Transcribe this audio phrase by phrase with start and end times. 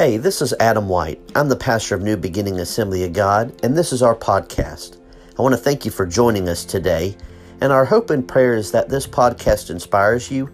[0.00, 1.20] Hey, this is Adam White.
[1.34, 4.96] I'm the pastor of New Beginning Assembly of God, and this is our podcast.
[5.38, 7.14] I want to thank you for joining us today,
[7.60, 10.50] and our hope and prayer is that this podcast inspires you,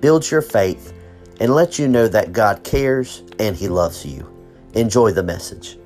[0.00, 0.92] builds your faith,
[1.38, 4.36] and lets you know that God cares and He loves you.
[4.74, 5.78] Enjoy the message.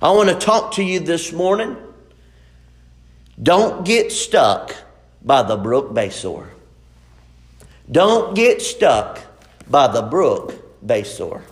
[0.00, 1.76] I want to talk to you this morning.
[3.42, 4.74] Don't get stuck
[5.22, 6.53] by the brook Besor.
[7.90, 9.20] Don't get stuck
[9.68, 11.42] by the brook Besor.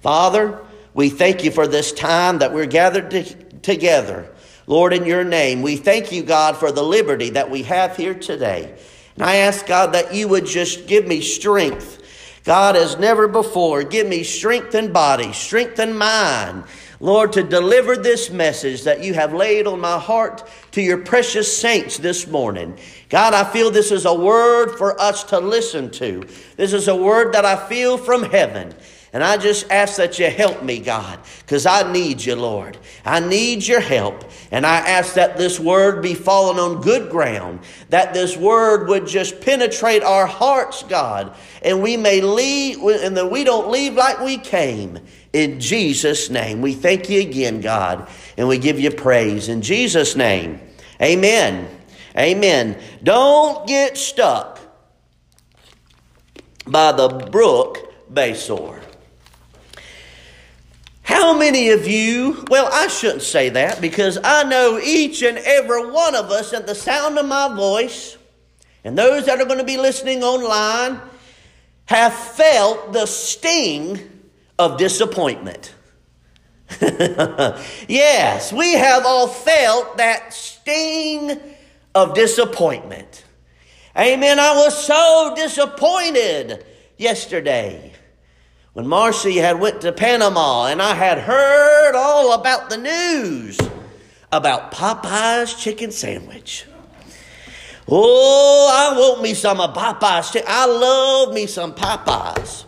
[0.00, 0.58] Father,
[0.94, 3.22] we thank you for this time that we're gathered to,
[3.62, 4.30] together.
[4.66, 8.14] Lord, in your name, we thank you, God, for the liberty that we have here
[8.14, 8.76] today.
[9.14, 11.98] And I ask, God, that you would just give me strength.
[12.44, 16.64] God, as never before, give me strength in body, strength in mind,
[17.02, 21.56] Lord, to deliver this message that you have laid on my heart to your precious
[21.56, 22.78] saints this morning.
[23.08, 26.26] God, I feel this is a word for us to listen to.
[26.56, 28.74] This is a word that I feel from heaven.
[29.12, 32.78] And I just ask that you help me, God, because I need you, Lord.
[33.04, 34.24] I need your help.
[34.52, 39.08] And I ask that this word be fallen on good ground, that this word would
[39.08, 44.20] just penetrate our hearts, God, and we may leave, and that we don't leave like
[44.20, 45.00] we came.
[45.32, 49.48] In Jesus' name, we thank you again, God, and we give you praise.
[49.48, 50.60] In Jesus' name,
[51.02, 51.68] amen.
[52.16, 52.80] Amen.
[53.02, 54.58] Don't get stuck
[56.66, 58.82] by the brook Besor.
[61.10, 65.90] How many of you, well, I shouldn't say that because I know each and every
[65.90, 68.16] one of us at the sound of my voice,
[68.84, 71.00] and those that are going to be listening online,
[71.86, 73.98] have felt the sting
[74.56, 75.74] of disappointment.
[76.80, 81.36] yes, we have all felt that sting
[81.92, 83.24] of disappointment.
[83.98, 84.38] Amen.
[84.38, 86.64] I was so disappointed
[86.96, 87.89] yesterday
[88.72, 93.58] when Marcy had went to Panama and I had heard all about the news
[94.32, 96.66] about Popeye's chicken sandwich.
[97.88, 100.36] Oh, I want me some of Popeye's.
[100.46, 102.64] I love me some Popeyes.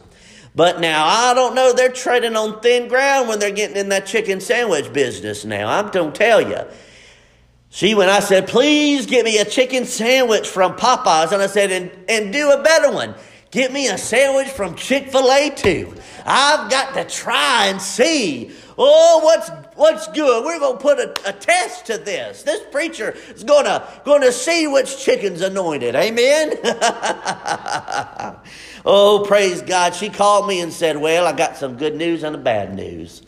[0.55, 4.07] But now I don't know, they're treading on thin ground when they're getting in that
[4.07, 5.69] chicken sandwich business now.
[5.69, 6.59] I'm to tell you.
[7.71, 11.71] See, when I said, please get me a chicken sandwich from Popeyes, and I said,
[11.71, 13.15] and, and do a better one.
[13.53, 15.95] Get me a sandwich from Chick fil A too.
[16.25, 18.51] I've got to try and see.
[18.79, 20.43] Oh, what's what's good?
[20.43, 22.45] We're going to put a, a, test to this.
[22.45, 25.95] This preacher is going to going to see which chicken's anointed.
[25.95, 26.55] Amen.
[28.87, 29.95] oh, praise God.
[29.95, 33.21] She called me and said, "Well, I got some good news and a bad news."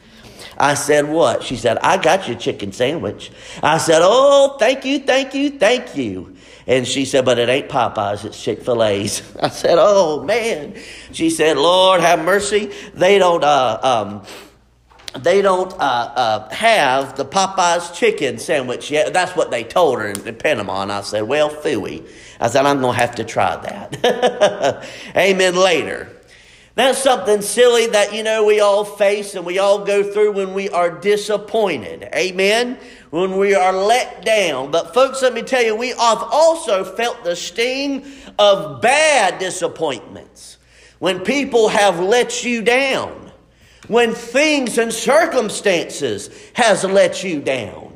[0.56, 3.30] I said, "What?" She said, "I got your chicken sandwich."
[3.62, 6.34] I said, "Oh, thank you, thank you, thank you."
[6.66, 9.22] And she said, But it ain't Popeyes, it's Chick fil A's.
[9.42, 10.74] I said, Oh, man.
[11.12, 12.72] She said, Lord, have mercy.
[12.94, 14.22] They don't, uh, um,
[15.22, 19.12] they don't uh, uh, have the Popeyes chicken sandwich yet.
[19.12, 20.82] That's what they told her in, in Panama.
[20.82, 22.06] And I said, Well, phooey.
[22.40, 24.86] I said, I'm going to have to try that.
[25.16, 25.54] Amen.
[25.54, 26.13] Later.
[26.74, 30.54] That's something silly that, you know, we all face and we all go through when
[30.54, 32.08] we are disappointed.
[32.12, 32.78] Amen?
[33.10, 34.72] When we are let down.
[34.72, 38.04] But, folks, let me tell you, we have also felt the sting
[38.40, 40.58] of bad disappointments.
[40.98, 43.30] When people have let you down.
[43.86, 47.93] When things and circumstances has let you down.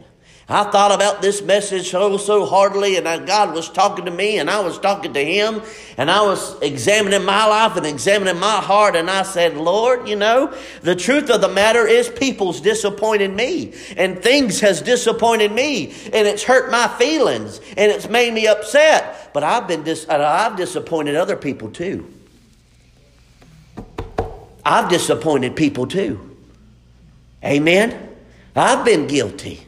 [0.50, 4.48] I thought about this message so, so hardly, and God was talking to me, and
[4.48, 5.60] I was talking to Him,
[5.98, 10.16] and I was examining my life and examining my heart, and I said, Lord, you
[10.16, 15.92] know, the truth of the matter is people's disappointed me, and things has disappointed me,
[16.14, 20.16] and it's hurt my feelings, and it's made me upset, but I've been dis- uh,
[20.16, 22.10] I've disappointed other people too.
[24.64, 26.36] I've disappointed people too.
[27.44, 28.16] Amen?
[28.56, 29.67] I've been guilty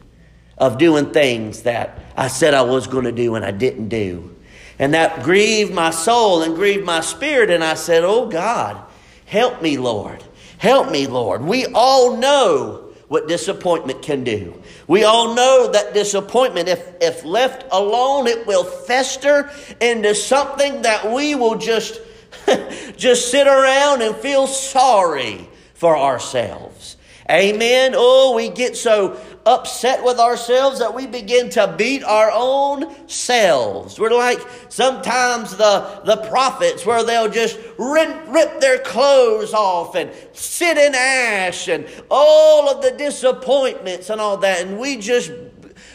[0.60, 4.36] of doing things that I said I was going to do and I didn't do.
[4.78, 7.51] And that grieved my soul and grieved my spirit.
[7.51, 8.80] And I said, Oh God,
[9.24, 10.22] help me, Lord.
[10.59, 11.42] Help me, Lord.
[11.42, 14.62] We all know what disappointment can do.
[14.86, 21.10] We all know that disappointment, if, if left alone, it will fester into something that
[21.10, 22.01] we will just,
[22.97, 26.97] just sit around and feel sorry for ourselves.
[27.30, 27.92] Amen.
[27.94, 29.16] Oh, we get so
[29.47, 34.00] upset with ourselves that we begin to beat our own selves.
[34.00, 40.10] We're like sometimes the, the prophets where they'll just rip, rip their clothes off and
[40.32, 44.66] sit in ash and all of the disappointments and all that.
[44.66, 45.30] And we just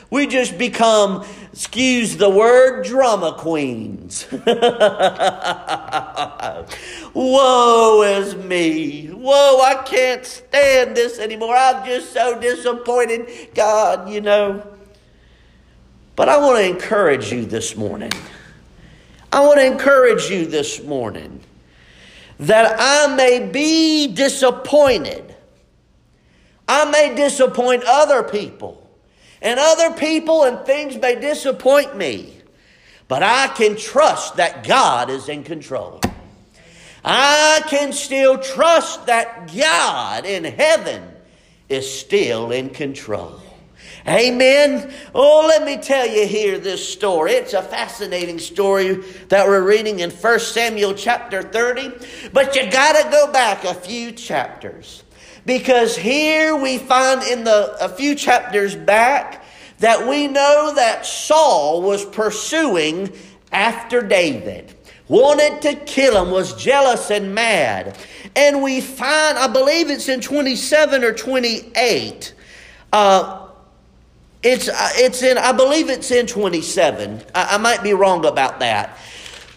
[0.09, 1.25] we just become
[1.55, 4.27] excuse the word, drama queens.
[7.13, 9.07] Woe is me.
[9.07, 11.55] Whoa, I can't stand this anymore.
[11.55, 13.51] I'm just so disappointed.
[13.55, 14.67] God, you know.
[16.17, 18.11] But I want to encourage you this morning.
[19.31, 21.39] I want to encourage you this morning
[22.39, 25.35] that I may be disappointed.
[26.67, 28.84] I may disappoint other people.
[29.45, 32.33] And other people and things may disappoint me.
[33.07, 36.01] But I can trust that God is in control.
[37.03, 41.03] I can still trust that God in heaven
[41.69, 43.39] is still in control.
[44.07, 44.91] Amen.
[45.13, 47.33] Oh, let me tell you here this story.
[47.33, 48.95] It's a fascinating story
[49.29, 52.29] that we're reading in 1 Samuel chapter 30.
[52.33, 55.03] But you got to go back a few chapters.
[55.45, 59.43] Because here we find in the a few chapters back
[59.79, 63.11] that we know that Saul was pursuing
[63.51, 64.73] after David.
[65.07, 67.97] Wanted to kill him, was jealous and mad.
[68.35, 72.33] And we find, I believe it's in 27 or 28.
[72.91, 73.47] Uh,
[74.41, 77.21] it's, uh, it's in, I believe it's in 27.
[77.35, 78.97] I, I might be wrong about that.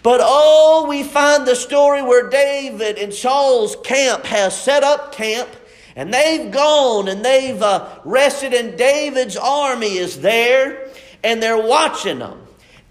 [0.03, 5.49] But oh, we find the story where David in Saul's camp has set up camp
[5.99, 10.87] and they've gone and they've uh, rested, and David's army is there
[11.25, 12.39] and they're watching them.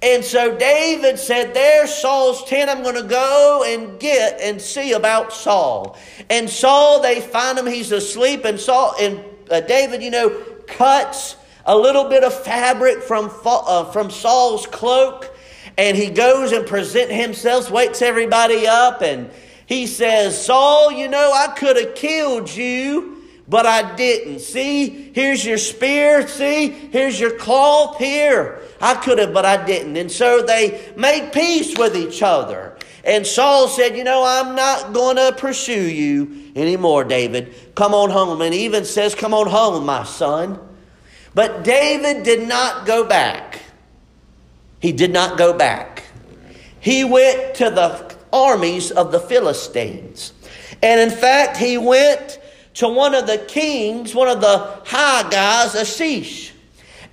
[0.02, 2.68] And so David said, There's Saul's tent.
[2.68, 5.96] I'm going to go and get and see about Saul.
[6.28, 7.64] And Saul, they find him.
[7.66, 8.44] He's asleep.
[8.44, 10.28] And Saul and uh, David, you know,
[10.66, 15.34] cuts a little bit of fabric from, uh, from Saul's cloak,
[15.78, 19.30] and he goes and present himself, wakes everybody up, and
[19.68, 24.38] he says, Saul, you know, I could have killed you, but I didn't.
[24.38, 26.26] See, here's your spear.
[26.26, 28.62] See, here's your cloth here.
[28.80, 29.98] I could have, but I didn't.
[29.98, 32.78] And so they made peace with each other.
[33.04, 37.54] And Saul said, You know, I'm not going to pursue you anymore, David.
[37.74, 38.40] Come on home.
[38.40, 40.58] And even says, Come on home, my son.
[41.34, 43.60] But David did not go back.
[44.80, 46.04] He did not go back.
[46.80, 50.32] He went to the armies of the Philistines.
[50.82, 52.40] And in fact, he went
[52.74, 56.52] to one of the kings, one of the high guys, Achish.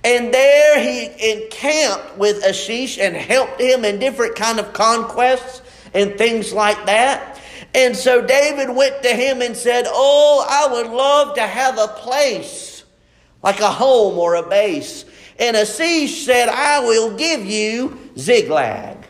[0.04, 6.16] And there he encamped with Achish and helped him in different kind of conquests and
[6.16, 7.40] things like that.
[7.74, 11.88] And so David went to him and said, Oh, I would love to have a
[11.88, 12.84] place
[13.42, 15.04] like a home or a base.
[15.38, 19.05] And Achish said, I will give you Ziklag.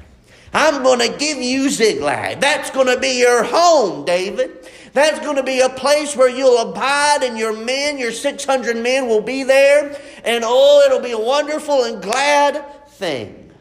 [0.57, 2.41] I'm going to give you Ziklag.
[2.41, 4.67] That's going to be your home, David.
[4.95, 9.07] That's going to be a place where you'll abide, and your men, your 600 men,
[9.07, 10.01] will be there.
[10.25, 13.53] And oh, it'll be a wonderful and glad thing.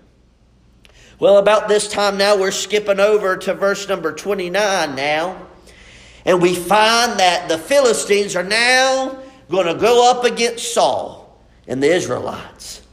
[1.19, 5.47] Well, about this time now, we're skipping over to verse number 29 now.
[6.23, 11.83] And we find that the Philistines are now going to go up against Saul and
[11.83, 12.83] the Israelites.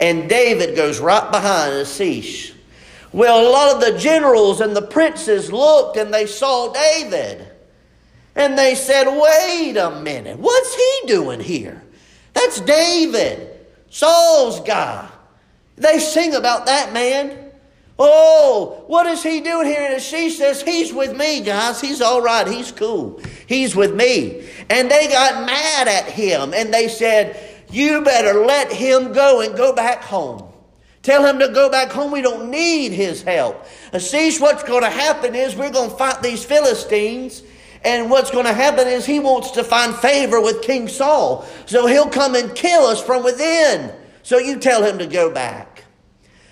[0.00, 2.54] And David goes right behind Achish.
[3.12, 7.48] Well, a lot of the generals and the princes looked and they saw David.
[8.34, 11.82] And they said, wait a minute, what's he doing here?
[12.32, 15.08] That's David, Saul's guy.
[15.76, 17.50] They sing about that man.
[17.98, 19.92] Oh, what is he doing here?
[19.92, 21.80] And she says, He's with me, guys.
[21.80, 22.46] He's all right.
[22.48, 23.20] He's cool.
[23.46, 24.48] He's with me.
[24.70, 27.38] And they got mad at him and they said,
[27.70, 30.51] You better let him go and go back home.
[31.02, 32.12] Tell him to go back home.
[32.12, 33.66] We don't need his help.
[33.92, 37.42] And what's going to happen is we're going to fight these Philistines.
[37.84, 41.44] And what's going to happen is he wants to find favor with King Saul.
[41.66, 43.92] So he'll come and kill us from within.
[44.22, 45.84] So you tell him to go back.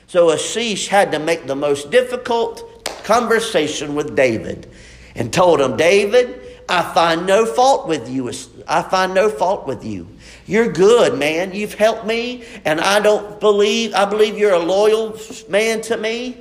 [0.08, 4.68] So Achish had to make the most difficult conversation with David
[5.14, 8.28] and told him, David, I find no fault with you.
[8.66, 10.08] I find no fault with you.
[10.50, 11.54] You're good, man.
[11.54, 15.16] You've helped me, and I don't believe, I believe you're a loyal
[15.48, 16.38] man to me.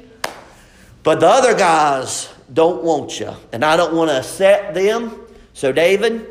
[1.04, 5.16] But the other guys don't want you, and I don't want to upset them.
[5.54, 6.26] So, David,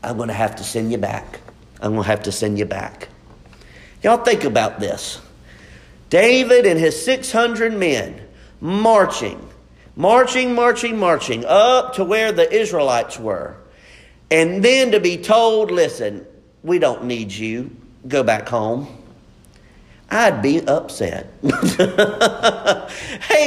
[0.00, 1.40] I'm going to have to send you back.
[1.80, 3.08] I'm going to have to send you back.
[4.04, 5.20] Y'all think about this.
[6.08, 8.20] David and his 600 men
[8.60, 9.44] marching,
[9.96, 13.56] marching, marching, marching up to where the Israelites were.
[14.30, 16.24] And then to be told, listen,
[16.62, 17.70] we don't need you,
[18.06, 18.88] go back home.
[20.08, 21.32] I'd be upset.
[21.42, 21.48] hey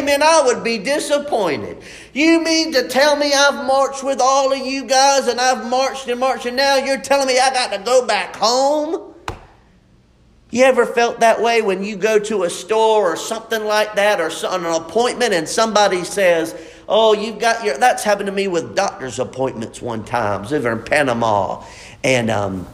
[0.01, 1.78] man, I would be disappointed.
[2.13, 6.10] You mean to tell me I've marched with all of you guys and I've marched
[6.10, 9.13] and marched and now you're telling me I got to go back home?
[10.51, 14.20] You ever felt that way when you go to a store or something like that
[14.20, 16.56] or on an appointment and somebody says,
[16.92, 17.78] Oh, you've got your.
[17.78, 20.44] That's happened to me with doctor's appointments one time.
[20.44, 21.63] over in Panama
[22.04, 22.68] and, um,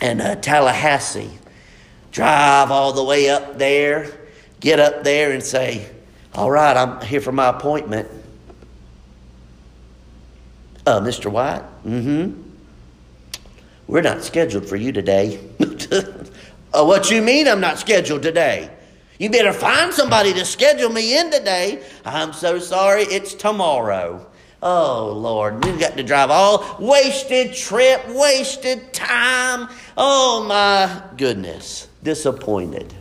[0.00, 1.30] and uh, Tallahassee.
[2.12, 4.10] Drive all the way up there,
[4.58, 5.88] get up there and say,
[6.34, 8.08] All right, I'm here for my appointment.
[10.86, 11.30] Uh, Mr.
[11.30, 11.62] White?
[11.86, 12.42] Mm hmm.
[13.86, 15.40] We're not scheduled for you today.
[16.72, 18.70] uh, what you mean I'm not scheduled today?
[19.18, 21.82] You better find somebody to schedule me in today.
[22.04, 24.29] I'm so sorry, it's tomorrow.
[24.62, 29.70] Oh, Lord, we've got to drive all wasted trip, wasted time.
[29.96, 32.92] Oh, my goodness, disappointed.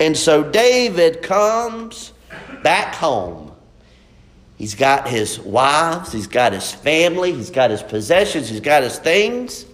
[0.00, 2.12] And so David comes
[2.64, 3.52] back home.
[4.58, 8.98] He's got his wives, he's got his family, he's got his possessions, he's got his
[8.98, 9.66] things.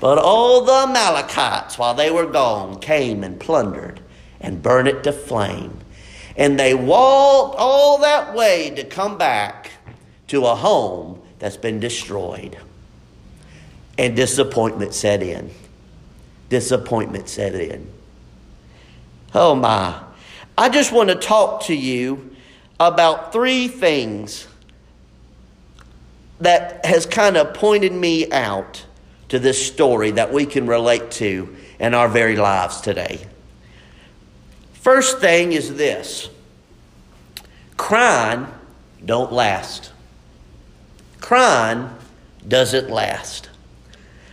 [0.00, 4.00] But all the Amalekites, while they were gone, came and plundered
[4.40, 5.76] and burned it to flame.
[6.36, 9.71] And they walked all that way to come back
[10.32, 12.56] to a home that's been destroyed.
[13.98, 15.50] And disappointment set in.
[16.48, 17.86] Disappointment set in.
[19.34, 20.02] Oh my.
[20.56, 22.34] I just want to talk to you
[22.80, 24.48] about three things
[26.40, 28.86] that has kind of pointed me out
[29.28, 33.20] to this story that we can relate to in our very lives today.
[34.72, 36.30] First thing is this
[37.76, 38.46] crying
[39.04, 39.92] don't last.
[41.22, 41.88] Crying
[42.46, 43.48] doesn't last.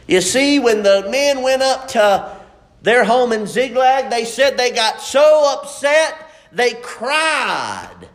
[0.08, 2.36] You see, when the men went up to
[2.81, 8.10] their home in Ziklag, they said they got so upset they cried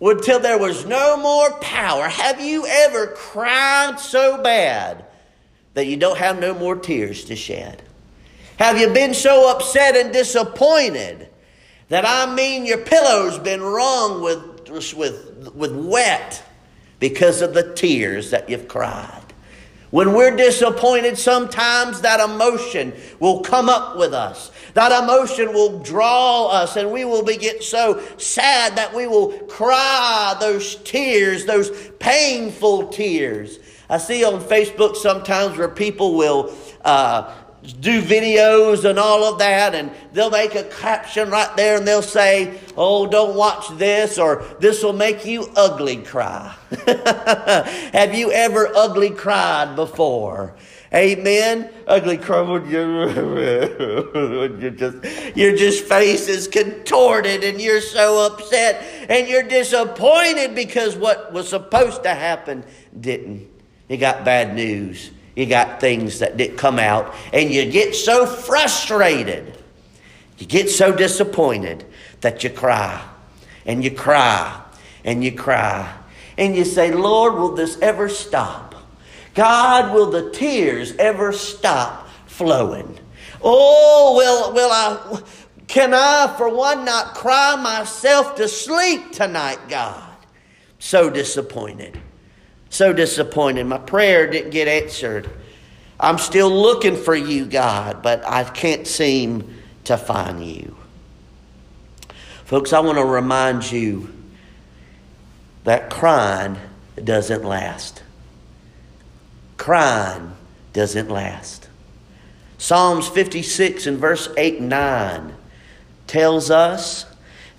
[0.00, 2.08] until there was no more power.
[2.08, 5.04] Have you ever cried so bad
[5.74, 7.82] that you don't have no more tears to shed?
[8.58, 11.28] Have you been so upset and disappointed
[11.90, 16.42] that I mean your pillow's been wrung with, with, with wet
[17.00, 19.24] because of the tears that you've cried?
[19.90, 24.52] When we're disappointed, sometimes that emotion will come up with us.
[24.74, 29.32] That emotion will draw us, and we will be get so sad that we will
[29.46, 33.58] cry those tears, those painful tears.
[33.88, 39.74] I see on Facebook sometimes where people will uh, do videos and all of that,
[39.74, 44.44] and they'll make a caption right there and they'll say, Oh, don't watch this, or
[44.60, 46.54] this will make you ugly cry.
[47.92, 50.54] Have you ever ugly cried before?
[50.94, 51.70] Amen.
[51.86, 59.28] Ugly cry when you're just your just face is contorted and you're so upset and
[59.28, 62.64] you're disappointed because what was supposed to happen
[62.98, 63.48] didn't.
[63.88, 68.26] You got bad news you got things that didn't come out, and you get so
[68.26, 69.56] frustrated,
[70.36, 71.84] you get so disappointed
[72.22, 73.00] that you cry,
[73.64, 74.60] and you cry,
[75.04, 75.96] and you cry,
[76.36, 78.74] and you say, Lord, will this ever stop?
[79.34, 82.98] God, will the tears ever stop flowing?
[83.40, 85.22] Oh, will, will I,
[85.68, 90.16] can I, for one, not cry myself to sleep tonight, God?
[90.80, 91.96] So disappointed.
[92.70, 93.64] So disappointed.
[93.64, 95.28] My prayer didn't get answered.
[96.00, 100.76] I'm still looking for you, God, but I can't seem to find you.
[102.44, 104.14] Folks, I want to remind you
[105.64, 106.56] that crying
[107.02, 108.02] doesn't last.
[109.56, 110.32] Crying
[110.72, 111.68] doesn't last.
[112.58, 115.34] Psalms 56 and verse 8 and 9
[116.06, 117.06] tells us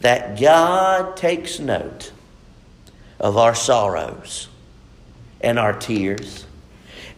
[0.01, 2.11] that God takes note
[3.19, 4.47] of our sorrows
[5.41, 6.45] and our tears,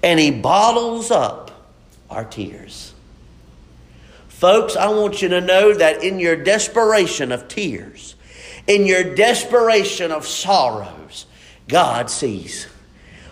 [0.04, 1.52] and He bottles up
[2.10, 2.94] our tears.
[4.28, 8.16] Folks, I want you to know that in your desperation of tears,
[8.68, 11.26] in your desperation of sorrows,
[11.68, 12.68] God sees.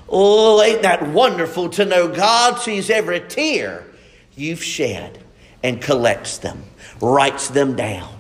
[0.08, 3.86] Oh, ain't that wonderful to know God sees every tear
[4.36, 5.20] you've shed
[5.64, 6.64] and collects them,
[7.02, 8.16] writes them down.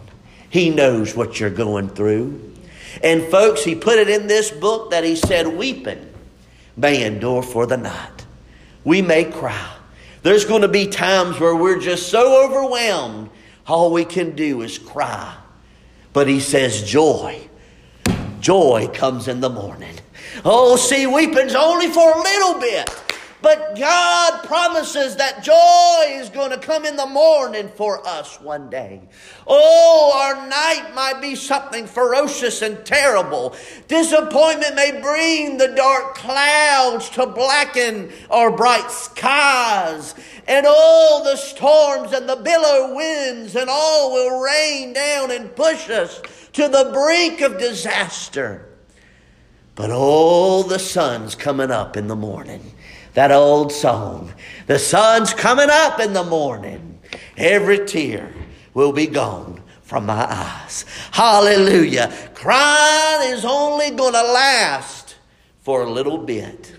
[0.49, 2.53] He knows what you're going through.
[3.03, 6.08] And folks, He put it in this book that He said, weeping
[6.79, 8.25] may endure for the night.
[8.83, 9.75] We may cry.
[10.23, 13.29] There's going to be times where we're just so overwhelmed,
[13.67, 15.35] all we can do is cry.
[16.13, 17.47] But he says, joy.
[18.39, 19.95] Joy comes in the morning.
[20.45, 22.89] Oh, see, weeping's only for a little bit.
[23.41, 28.69] But God promises that joy is going to come in the morning for us one
[28.69, 29.01] day.
[29.47, 33.55] Oh, our night might be something ferocious and terrible.
[33.87, 40.15] Disappointment may bring the dark clouds to blacken our bright skies.
[40.45, 45.89] And all the storms and the billow winds and all will rain down and push
[45.89, 46.21] us
[46.53, 48.65] to the brink of disaster.
[49.75, 52.73] But all the sun's coming up in the morning.
[53.13, 54.33] That old song.
[54.67, 56.99] The sun's coming up in the morning.
[57.37, 58.33] Every tear
[58.73, 60.85] will be gone from my eyes.
[61.11, 62.13] Hallelujah.
[62.35, 65.15] Crying is only going to last
[65.61, 66.75] for a little bit.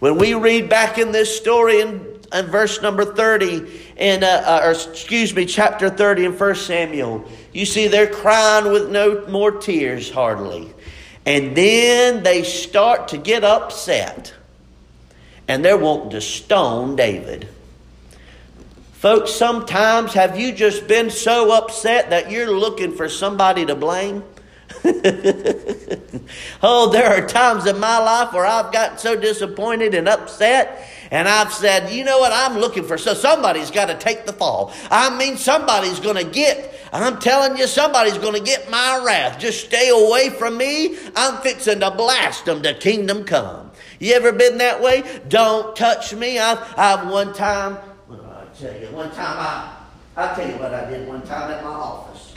[0.00, 4.60] When we read back in this story in, in verse number 30, in, uh, uh,
[4.64, 9.52] or excuse me, chapter 30 in 1 Samuel, you see they're crying with no more
[9.52, 10.72] tears hardly.
[11.26, 14.34] And then they start to get upset.
[15.50, 17.48] And they're wanting to stone David.
[18.92, 24.22] Folks, sometimes have you just been so upset that you're looking for somebody to blame?
[26.62, 31.26] oh, there are times in my life where I've gotten so disappointed and upset, and
[31.26, 32.96] I've said, you know what, I'm looking for.
[32.96, 34.72] So somebody's got to take the fall.
[34.88, 39.38] I mean, somebody's going to get I'm telling you, somebody's going to get my wrath.
[39.38, 40.96] Just stay away from me.
[41.14, 43.69] I'm fixing to blast them to kingdom come.
[44.00, 45.04] You ever been that way?
[45.28, 46.38] Don't touch me.
[46.38, 47.76] I've, I've one time,
[48.08, 49.76] well, I tell you, one time I,
[50.16, 52.34] I'll tell you what I did one time at my office.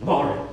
[0.00, 0.44] Morning.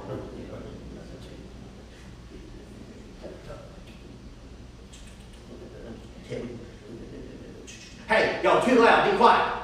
[8.07, 9.54] Hey, y'all too loud, be quiet.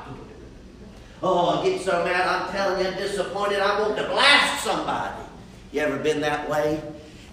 [1.24, 5.22] Oh, I get so mad, I'm telling you, disappointed, I want to blast somebody.
[5.72, 6.82] You ever been that way?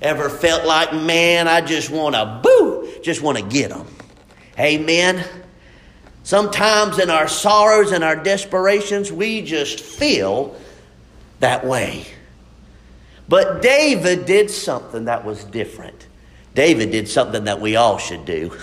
[0.02, 3.86] Ever felt like, man, I just want to, boo, just want to get them?
[4.58, 5.26] Amen.
[6.22, 10.54] Sometimes in our sorrows and our desperations, we just feel
[11.40, 12.04] that way.
[13.28, 16.06] But David did something that was different.
[16.54, 18.50] David did something that we all should do.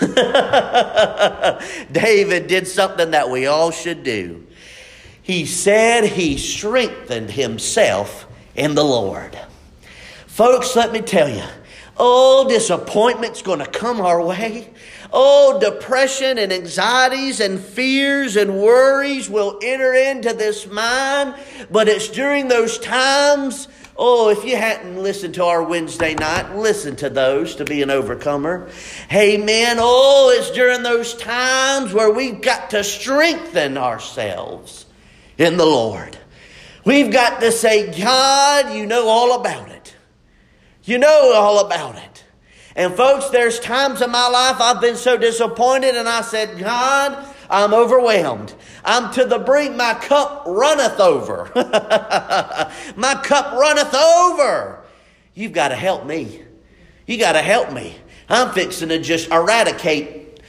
[1.92, 4.45] David did something that we all should do.
[5.26, 9.36] He said he strengthened himself in the Lord.
[10.28, 11.42] Folks, let me tell you,
[11.96, 14.70] oh, disappointment's going to come our way.
[15.12, 21.34] Oh, depression and anxieties and fears and worries will enter into this mind.
[21.72, 23.66] But it's during those times
[23.98, 27.90] Oh, if you hadn't listened to our Wednesday night, listen to those to be an
[27.90, 28.68] overcomer.
[29.10, 29.78] Amen.
[29.80, 34.85] Oh, it's during those times where we've got to strengthen ourselves
[35.38, 36.16] in the Lord.
[36.84, 39.94] We've got to say, God, you know all about it.
[40.84, 42.24] You know all about it.
[42.76, 47.26] And folks, there's times in my life I've been so disappointed and I said, God,
[47.50, 48.54] I'm overwhelmed.
[48.84, 49.74] I'm to the brink.
[49.74, 51.50] My cup runneth over.
[52.96, 54.84] my cup runneth over.
[55.34, 56.42] You've got to help me.
[57.06, 57.96] You got to help me.
[58.28, 60.40] I'm fixing to just eradicate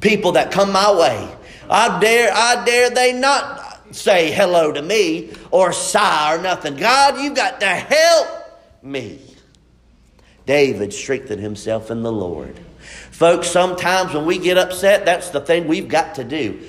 [0.00, 1.36] people that come my way.
[1.68, 3.63] I dare, I dare they not
[3.94, 6.76] say hello to me or sigh or nothing.
[6.76, 8.28] God, you've got to help
[8.82, 9.20] me.
[10.46, 12.58] David strengthened himself in the Lord.
[13.10, 16.60] Folks, sometimes when we get upset, that's the thing we've got to do.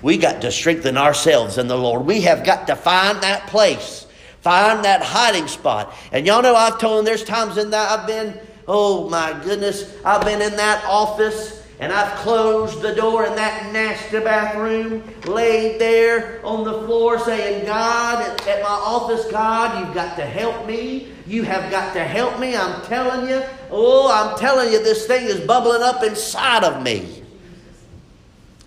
[0.00, 2.06] We got to strengthen ourselves in the Lord.
[2.06, 4.06] We have got to find that place,
[4.40, 5.94] find that hiding spot.
[6.10, 9.94] And y'all know I've told them there's times in that I've been, oh my goodness,
[10.04, 15.80] I've been in that office and I've closed the door in that nasty bathroom, laid
[15.80, 21.08] there on the floor saying, God, at my office, God, you've got to help me.
[21.26, 22.54] You have got to help me.
[22.54, 23.42] I'm telling you.
[23.72, 27.24] Oh, I'm telling you, this thing is bubbling up inside of me.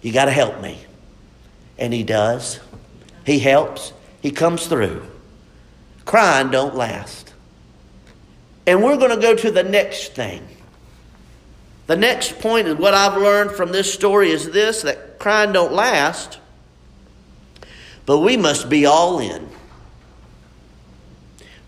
[0.02, 0.78] You got to help me.
[1.78, 2.60] And he does.
[3.26, 3.94] He helps.
[4.22, 5.08] He comes through.
[6.04, 7.34] Crying don't last.
[8.68, 10.46] And we're going to go to the next thing.
[11.88, 15.74] The next point is what I've learned from this story is this that crying don't
[15.74, 16.40] last,
[18.06, 19.50] but we must be all in.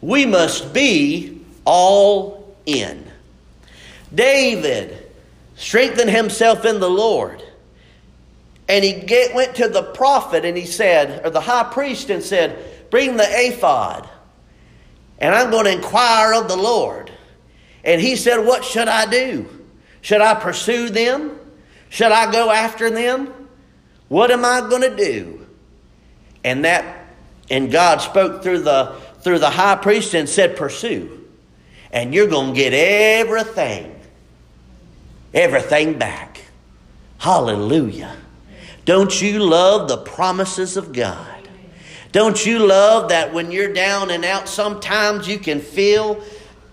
[0.01, 3.05] We must be all in.
[4.13, 5.07] David
[5.55, 7.43] strengthened himself in the Lord.
[8.69, 12.21] And he get, went to the prophet and he said, or the high priest, and
[12.21, 14.09] said, Bring the ephod,
[15.19, 17.11] and I'm going to inquire of the Lord.
[17.83, 19.56] And he said, What should I do?
[20.07, 21.37] Should I pursue them?
[21.89, 23.27] Should I go after them?
[24.07, 25.45] What am I going to do?
[26.45, 27.07] And that
[27.49, 31.25] and God spoke through the through the high priest and said, Pursue.
[31.91, 33.99] and you're going to get everything,
[35.33, 36.39] everything back.
[37.17, 38.15] Hallelujah.
[38.85, 41.49] Don't you love the promises of God?
[42.13, 46.23] Don't you love that when you're down and out, sometimes you can feel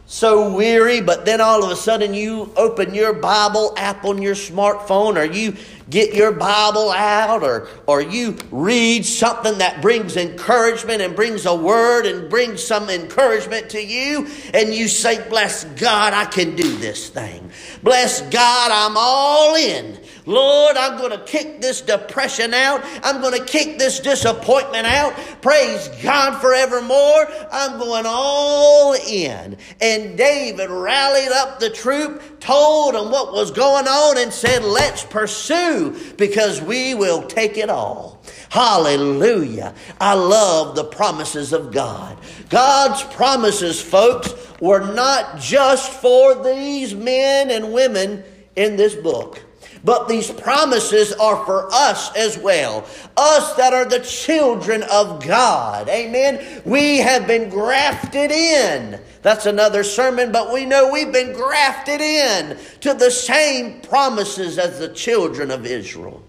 [0.06, 4.34] so weary, but then all of a sudden you open your Bible app on your
[4.34, 5.56] smartphone or you
[5.90, 11.54] get your Bible out or, or you read something that brings encouragement and brings a
[11.54, 16.76] word and brings some encouragement to you and you say, Bless God, I can do
[16.76, 17.50] this thing.
[17.82, 19.98] Bless God, I'm all in.
[20.26, 22.82] Lord, I'm going to kick this depression out.
[23.02, 25.14] I'm going to kick this disappointment out.
[25.42, 27.28] Praise God forevermore.
[27.52, 29.58] I'm going all in.
[29.82, 35.04] And David rallied up the troop, told them what was going on, and said, Let's
[35.04, 35.73] pursue
[36.16, 38.22] because we will take it all.
[38.48, 39.74] Hallelujah.
[40.00, 42.16] I love the promises of God.
[42.48, 48.24] God's promises, folks, were not just for these men and women
[48.56, 49.43] in this book.
[49.84, 52.86] But these promises are for us as well.
[53.18, 55.90] Us that are the children of God.
[55.90, 56.62] Amen.
[56.64, 58.98] We have been grafted in.
[59.20, 64.78] That's another sermon, but we know we've been grafted in to the same promises as
[64.78, 66.22] the children of Israel.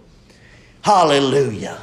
[0.81, 1.79] Hallelujah.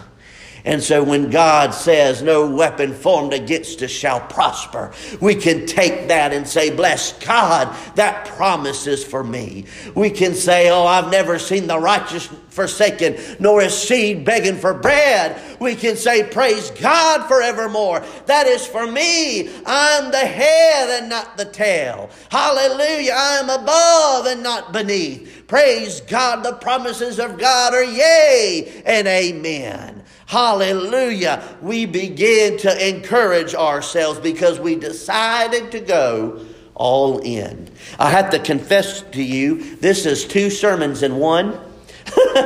[0.64, 6.08] And so when God says, No weapon formed against us shall prosper, we can take
[6.08, 9.64] that and say, Bless God, that promise is for me.
[9.94, 14.74] We can say, Oh, I've never seen the righteous forsaken, nor his seed begging for
[14.74, 15.40] bread.
[15.58, 18.04] We can say, Praise God forevermore.
[18.26, 19.50] That is for me.
[19.66, 22.10] I'm the head and not the tail.
[22.30, 23.14] Hallelujah.
[23.16, 25.44] I am above and not beneath.
[25.48, 26.44] Praise God.
[26.44, 30.02] The promises of God are yea and amen.
[30.26, 31.42] Hallelujah.
[31.60, 37.70] We begin to encourage ourselves because we decided to go all in.
[37.98, 41.58] I have to confess to you, this is two sermons in one.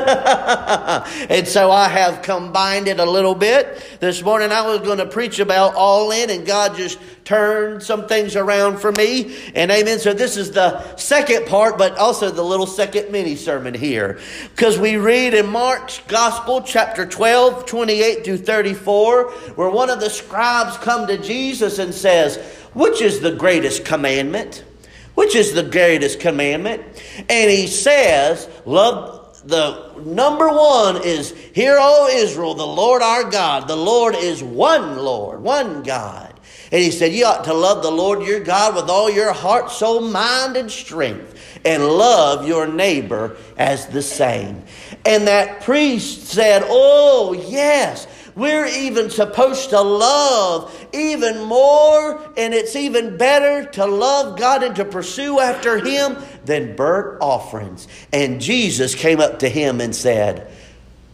[1.31, 3.83] and so I have combined it a little bit.
[4.01, 8.07] This morning I was going to preach about all in, and God just turned some
[8.07, 9.37] things around for me.
[9.55, 9.99] And amen.
[9.99, 14.21] So this is the second part, but also the little second mini sermon here.
[14.55, 20.11] Because we read in Mark's Gospel, chapter 12, 28 through 34, where one of the
[20.11, 22.37] scribes come to Jesus and says,
[22.75, 24.65] Which is the greatest commandment?
[25.17, 26.83] Which is the greatest commandment?
[27.31, 29.16] And he says, Love
[29.47, 33.69] the number one is, Hear, O Israel, the Lord our God.
[33.69, 36.33] The Lord is one Lord, one God.
[36.73, 39.71] And he said, You ought to love the Lord your God with all your heart,
[39.71, 44.65] soul, mind, and strength, and love your neighbor as the same.
[45.05, 48.09] And that priest said, Oh, yes.
[48.37, 54.77] We're even supposed to love even more, and it's even better to love God and
[54.77, 57.89] to pursue after Him than burnt offerings.
[58.13, 60.51] And Jesus came up to him and said,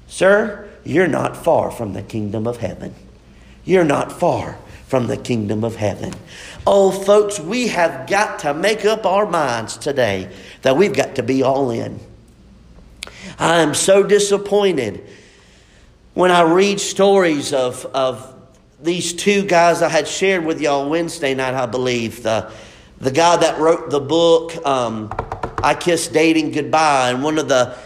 [0.06, 2.94] Sir, you're not far from the kingdom of heaven.
[3.64, 6.12] You're not far from the kingdom of heaven.
[6.66, 10.30] Oh, folks, we have got to make up our minds today
[10.62, 11.98] that we've got to be all in.
[13.38, 15.06] I am so disappointed
[16.14, 18.34] when I read stories of, of
[18.82, 22.22] these two guys I had shared with y'all Wednesday night, I believe.
[22.22, 22.52] The,
[22.98, 25.10] the guy that wrote the book, um,
[25.62, 27.78] I Kissed Dating Goodbye, and one of the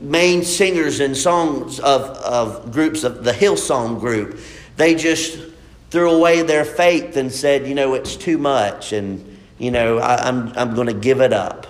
[0.00, 4.38] main singers and songs of, of groups of the Hillsong group,
[4.76, 5.38] they just
[5.90, 10.28] threw away their faith and said, you know, it's too much, and, you know, I,
[10.28, 11.66] I'm, I'm going to give it up.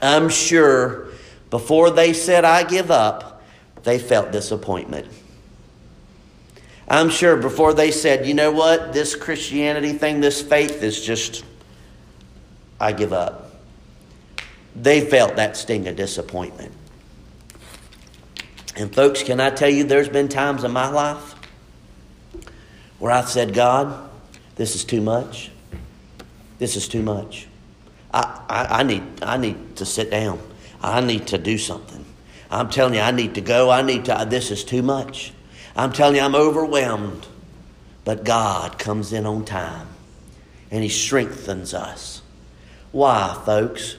[0.00, 1.08] I'm sure
[1.50, 3.33] before they said, I give up,
[3.84, 5.06] they felt disappointment.
[6.88, 11.44] I'm sure before they said, you know what, this Christianity thing, this faith is just,
[12.80, 13.52] I give up.
[14.76, 16.72] They felt that sting of disappointment.
[18.76, 21.34] And, folks, can I tell you, there's been times in my life
[22.98, 24.10] where I've said, God,
[24.56, 25.50] this is too much.
[26.58, 27.46] This is too much.
[28.12, 30.40] I, I, I, need, I need to sit down.
[30.82, 31.93] I need to do something.
[32.54, 33.70] I'm telling you, I need to go.
[33.70, 35.32] I need to, this is too much.
[35.76, 37.26] I'm telling you, I'm overwhelmed.
[38.04, 39.88] But God comes in on time
[40.70, 42.22] and He strengthens us.
[42.92, 43.96] Why, folks?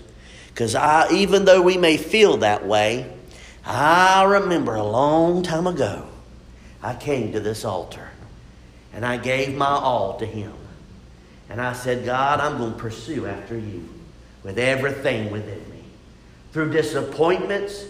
[0.47, 0.75] Because
[1.11, 3.11] even though we may feel that way,
[3.65, 6.07] I remember a long time ago,
[6.81, 8.09] I came to this altar
[8.93, 10.53] and I gave my all to Him.
[11.49, 13.89] And I said, God, I'm going to pursue after you
[14.43, 15.83] with everything within me.
[16.53, 17.85] Through disappointments,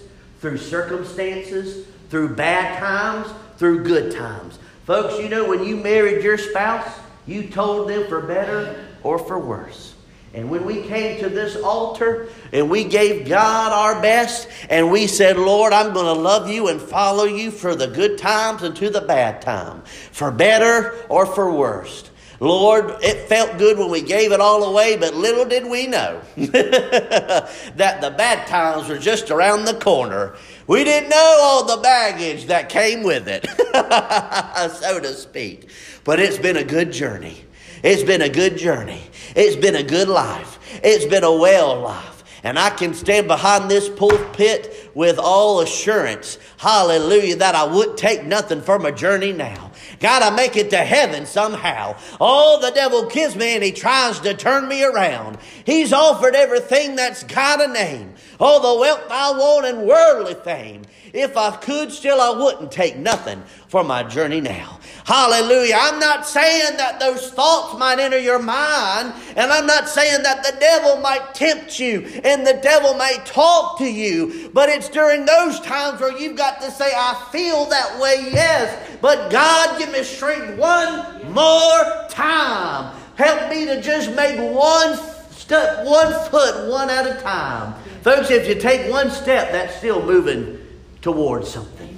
[0.45, 4.60] through circumstances, through bad times, through good times.
[4.86, 6.88] Folks, you know, when you married your spouse,
[7.25, 9.95] you told them for better or for worse.
[10.36, 15.08] And when we came to this altar and we gave God our best and we
[15.08, 18.75] said, Lord, I'm going to love you and follow you for the good times and
[18.75, 19.81] to the bad time,
[20.12, 22.12] for better or for worst.
[22.39, 26.21] Lord, it felt good when we gave it all away, but little did we know
[26.36, 30.36] that the bad times were just around the corner.
[30.67, 33.48] We didn't know all the baggage that came with it,
[34.74, 35.69] so to speak.
[36.04, 37.45] But it's been a good journey.
[37.84, 39.02] It's been a good journey.
[39.36, 40.60] It's been a good life.
[40.84, 42.15] It's been a well life.
[42.43, 48.24] And I can stand behind this pulpit with all assurance, hallelujah, that I wouldn't take
[48.24, 49.71] nothing from a journey now.
[50.06, 51.98] Gotta make it to heaven somehow.
[52.22, 55.39] Oh, the devil gives me and he tries to turn me around.
[55.65, 58.13] He's offered everything that's got a name.
[58.39, 60.84] Oh, the wealth I want and worldly fame.
[61.13, 64.80] If I could, still I wouldn't take nothing for my journey now.
[65.06, 65.76] Hallelujah.
[65.80, 70.43] I'm not saying that those thoughts might enter your mind, and I'm not saying that
[70.43, 75.26] the devil might tempt you and the devil may talk to you, but it's during
[75.26, 79.91] those times where you've got to say, I feel that way, yes, but God, give
[79.91, 82.95] me strength one more time.
[83.15, 84.98] Help me to just make one
[85.45, 87.73] step, one foot, one at a time.
[88.01, 90.60] Folks, if you take one step, that's still moving
[91.01, 91.97] towards something.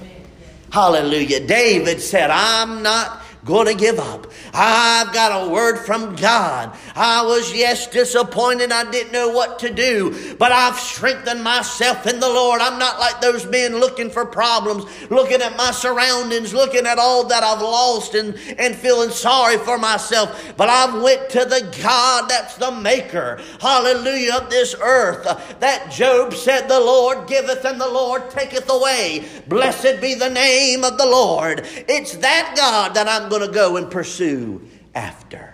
[0.70, 1.48] Hallelujah.
[1.48, 4.28] David said, I'm not going to give up.
[4.54, 6.78] I've got a word from God.
[6.96, 8.72] I was, yes, disappointed.
[8.72, 12.62] I didn't know what to do, but I've strengthened myself in the Lord.
[12.62, 17.28] I'm not like those men looking for problems, looking at my surroundings, looking at all
[17.28, 20.54] that I've lost and, and feeling sorry for myself.
[20.58, 25.24] But I've went to the God that's the maker, hallelujah, of this earth.
[25.60, 29.26] That Job said, the Lord giveth and the Lord taketh away.
[29.48, 31.62] Blessed be the name of the Lord.
[31.88, 34.62] It's that God that I'm going to go and pursue
[34.94, 35.54] after.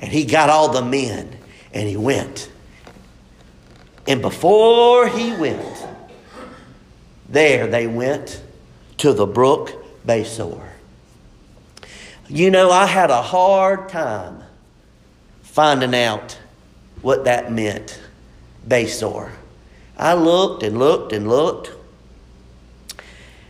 [0.00, 1.36] And he got all the men
[1.72, 2.50] and he went.
[4.06, 5.86] And before he went,
[7.28, 8.42] there they went
[8.98, 9.72] to the brook
[10.06, 10.68] Besor.
[12.28, 14.42] You know, I had a hard time
[15.42, 16.38] finding out
[17.02, 18.00] what that meant,
[18.66, 19.30] Besor.
[19.96, 21.70] I looked and looked and looked,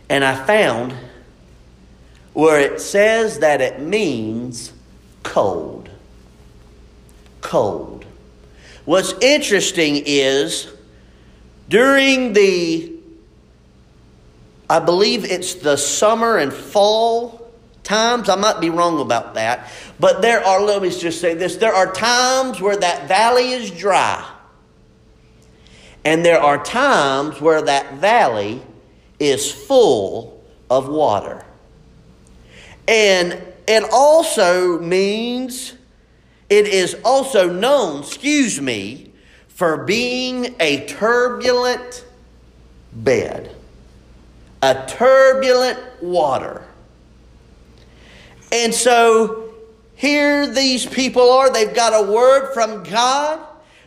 [0.09, 0.93] and I found
[2.33, 4.73] where it says that it means
[5.21, 5.89] cold.
[7.41, 8.05] Cold.
[8.85, 10.71] What's interesting is
[11.69, 12.91] during the,
[14.69, 17.51] I believe it's the summer and fall
[17.83, 19.69] times, I might be wrong about that,
[19.99, 23.71] but there are, let me just say this there are times where that valley is
[23.71, 24.29] dry.
[26.05, 28.61] And there are times where that valley
[29.19, 31.45] is full of water.
[32.87, 35.73] And it also means,
[36.49, 39.11] it is also known, excuse me,
[39.47, 42.05] for being a turbulent
[42.91, 43.55] bed,
[44.61, 46.65] a turbulent water.
[48.51, 49.53] And so
[49.95, 53.39] here these people are, they've got a word from God.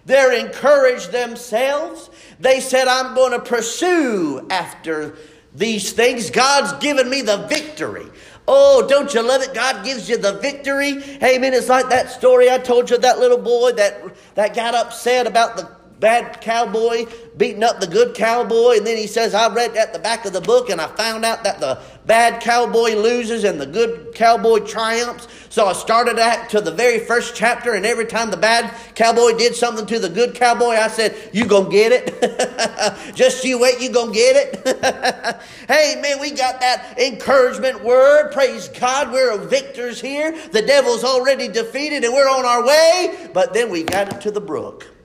[0.07, 2.11] They're encouraged themselves.
[2.41, 5.17] They said, I'm going to pursue after
[5.55, 6.31] these things.
[6.31, 8.07] God's given me the victory.
[8.49, 9.55] Oh, don't you love it?
[9.55, 11.03] God gives you the victory.
[11.23, 11.53] Amen.
[11.53, 14.03] It's like that story I told you that little boy that,
[14.37, 17.07] that got upset about the bad cowboy
[17.37, 18.77] beating up the good cowboy.
[18.79, 21.25] And then he says, I read at the back of the book and I found
[21.25, 25.29] out that the bad cowboy loses and the good cowboy triumphs.
[25.49, 29.39] So I started at to the very first chapter, and every time the bad cowboy
[29.39, 33.15] did something to the good cowboy, I said, You gonna get it.
[33.15, 35.43] Just you wait, you gonna get it.
[35.69, 38.33] hey man, we got that encouragement word.
[38.33, 40.33] Praise God, we're victors here.
[40.51, 43.31] The devil's already defeated and we're on our way.
[43.33, 44.96] But then we got it to the brook.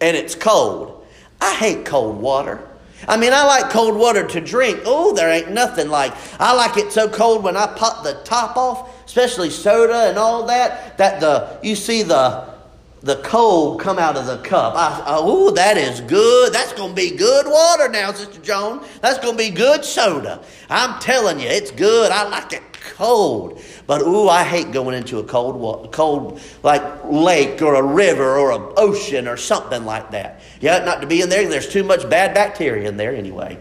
[0.00, 1.06] And it's cold.
[1.40, 2.66] I hate cold water.
[3.06, 4.80] I mean, I like cold water to drink.
[4.84, 6.14] Oh, there ain't nothing like.
[6.40, 10.46] I like it so cold when I pop the top off, especially soda and all
[10.46, 10.96] that.
[10.98, 12.54] That the you see the
[13.02, 14.72] the cold come out of the cup.
[14.76, 16.54] oh, that is good.
[16.54, 18.82] That's going to be good water now, Sister Joan.
[19.02, 20.42] That's going to be good soda.
[20.70, 22.10] I'm telling you, it's good.
[22.10, 22.62] I like it
[22.96, 23.60] cold.
[23.86, 28.52] But ooh, I hate going into a cold, cold like lake or a river or
[28.52, 30.40] an ocean or something like that.
[30.60, 31.48] Yeah, not to be in there.
[31.48, 33.58] There's too much bad bacteria in there anyway.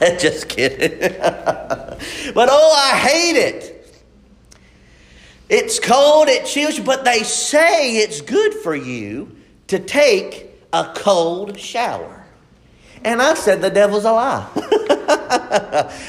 [0.00, 0.98] Just kidding.
[1.20, 3.74] but oh, I hate it.
[5.48, 9.34] It's cold, it chills you, but they say it's good for you
[9.68, 12.17] to take a cold shower.
[13.04, 14.48] And I said the devil's a lie.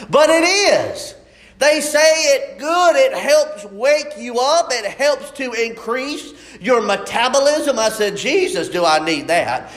[0.10, 1.16] but it is.
[1.60, 7.78] They say it good, it helps wake you up, it helps to increase your metabolism.
[7.78, 9.70] I said, Jesus, do I need that?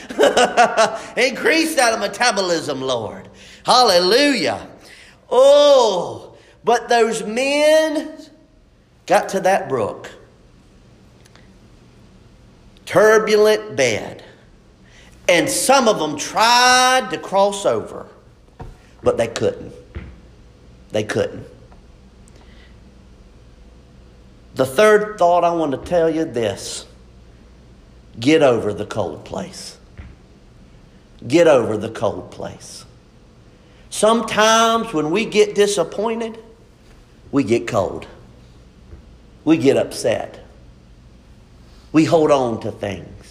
[1.16, 3.28] increase that metabolism, Lord.
[3.66, 4.68] Hallelujah.
[5.28, 8.16] Oh, but those men
[9.06, 10.08] got to that brook.
[12.86, 14.22] Turbulent bed.
[15.32, 18.06] And some of them tried to cross over,
[19.02, 19.72] but they couldn't.
[20.90, 21.46] They couldn't.
[24.56, 26.84] The third thought I want to tell you this
[28.20, 29.78] get over the cold place.
[31.26, 32.84] Get over the cold place.
[33.88, 36.38] Sometimes when we get disappointed,
[37.30, 38.06] we get cold.
[39.46, 40.44] We get upset.
[41.90, 43.21] We hold on to things.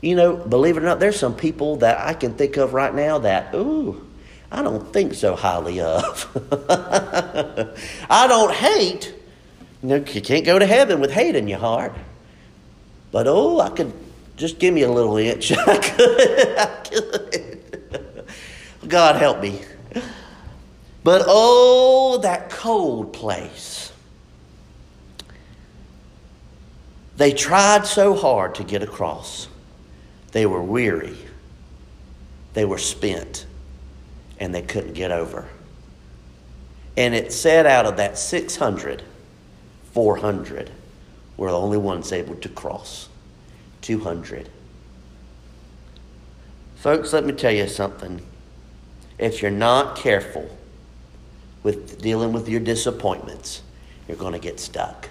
[0.00, 2.94] You know, believe it or not, there's some people that I can think of right
[2.94, 4.06] now that, ooh,
[4.50, 6.26] I don't think so highly of.
[8.10, 9.14] I don't hate.
[9.82, 11.94] You know, you can't go to heaven with hate in your heart.
[13.12, 13.92] But oh, I could
[14.36, 15.52] just give me a little inch.
[15.58, 16.58] I could.
[16.58, 18.24] I could.
[18.88, 19.60] God help me.
[21.04, 23.92] But oh, that cold place.
[27.16, 29.48] They tried so hard to get across.
[30.32, 31.16] They were weary.
[32.54, 33.46] They were spent
[34.38, 35.48] and they couldn't get over.
[36.96, 39.02] And it said out of that 600,
[39.92, 40.70] 400
[41.36, 43.08] were the only ones able to cross.
[43.82, 44.48] 200.
[46.76, 48.20] Folks, let me tell you something.
[49.18, 50.50] If you're not careful
[51.62, 53.62] with dealing with your disappointments,
[54.08, 55.08] you're going to get stuck.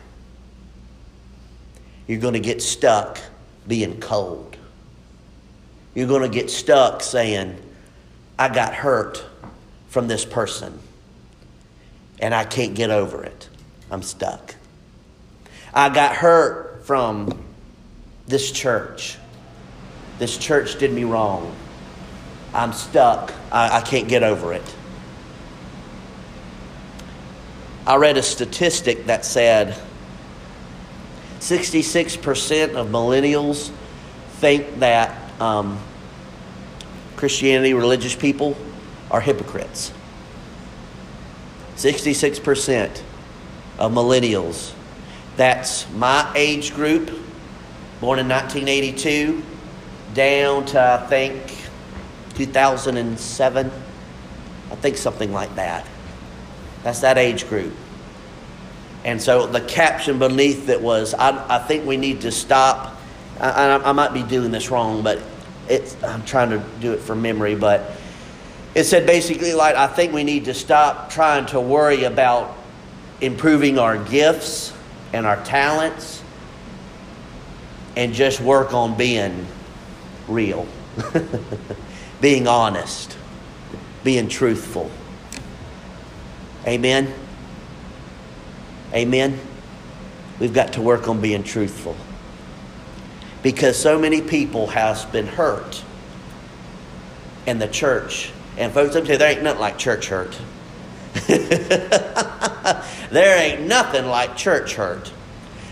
[2.08, 3.20] You're going to get stuck
[3.68, 4.58] being cold.
[6.00, 7.62] You're going to get stuck saying,
[8.38, 9.22] I got hurt
[9.90, 10.80] from this person
[12.20, 13.50] and I can't get over it.
[13.92, 14.56] I'm stuck.
[15.74, 17.44] I got hurt from
[18.28, 19.18] this church.
[20.20, 21.54] This church did me wrong.
[22.54, 23.34] I'm stuck.
[23.52, 24.76] I, I can't get over it.
[27.86, 29.78] I read a statistic that said
[31.42, 33.70] 66% of millennials
[34.40, 35.78] think that um,
[37.20, 38.56] Christianity, religious people,
[39.12, 39.92] are hypocrites.
[41.76, 43.02] 66%
[43.78, 44.74] of millennials.
[45.36, 47.08] That's my age group,
[48.00, 49.44] born in 1982,
[50.14, 51.68] down to, I think,
[52.36, 53.72] 2007.
[54.72, 55.86] I think something like that.
[56.84, 57.74] That's that age group.
[59.04, 62.96] And so the caption beneath it was, I, I think we need to stop.
[63.42, 65.20] I, I, I might be doing this wrong, but
[65.70, 67.92] it's, I'm trying to do it from memory, but
[68.76, 72.58] it said basically like I think we need to stop trying to worry about
[73.22, 74.74] improving our gifts
[75.14, 76.24] and our talents
[77.96, 79.46] and just work on being
[80.28, 80.68] real,
[82.22, 83.18] being honest,
[84.04, 84.90] being truthful.
[86.66, 87.14] Amen.
[88.94, 89.40] Amen.
[90.40, 91.96] We've got to work on being truthful
[93.44, 95.84] because so many people has been hurt
[97.46, 98.32] in the church.
[98.58, 100.40] And folks, let me tell you, there ain't nothing like church hurt.
[103.12, 105.12] there ain't nothing like church hurt.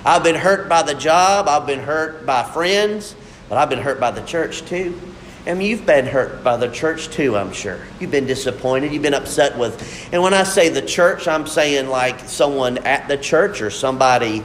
[0.05, 3.15] I've been hurt by the job, I've been hurt by friends,
[3.49, 4.99] but I've been hurt by the church too.
[5.45, 7.79] Mean, you've been hurt by the church too, I'm sure.
[8.01, 10.09] You've been disappointed, you've been upset with.
[10.11, 14.43] And when I say the church, I'm saying like someone at the church or somebody,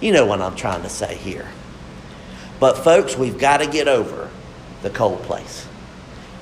[0.00, 1.46] you know what I'm trying to say here.
[2.60, 4.30] But, folks, we've got to get over
[4.82, 5.66] the cold place.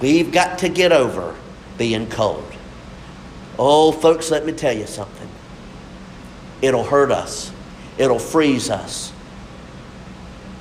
[0.01, 1.35] We've got to get over
[1.79, 2.45] being cold.
[3.59, 5.29] Oh, folks, let me tell you something.
[6.61, 7.53] It'll hurt us,
[7.97, 9.13] it'll freeze us.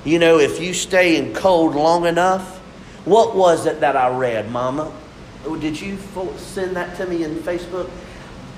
[0.05, 2.59] You know, if you stay in cold long enough,
[3.03, 4.91] what was it that I read, Mama?
[5.45, 5.97] Oh, did you
[6.37, 7.89] send that to me in Facebook?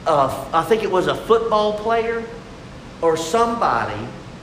[0.05, 2.23] Uh, I think it was a football player
[3.01, 3.99] or somebody,